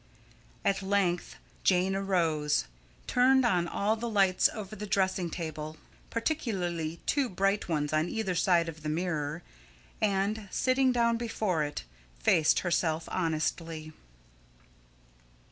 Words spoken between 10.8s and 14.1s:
down before it, faced herself honestly.